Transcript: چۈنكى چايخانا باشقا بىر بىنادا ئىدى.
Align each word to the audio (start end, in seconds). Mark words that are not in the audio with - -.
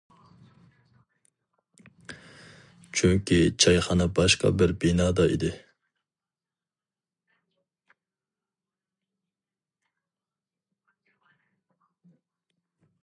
چۈنكى 2.99 3.37
چايخانا 3.65 4.07
باشقا 4.19 4.51
بىر 4.63 4.73
بىنادا 4.85 5.27
ئىدى. 5.33 5.51